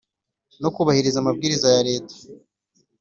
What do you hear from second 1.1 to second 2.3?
amabwiriza ya Leta